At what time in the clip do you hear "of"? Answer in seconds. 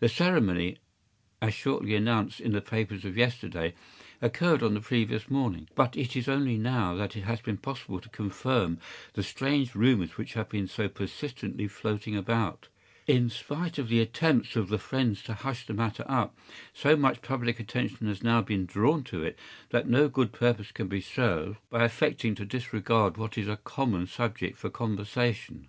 3.06-3.16, 13.78-13.88, 14.56-14.68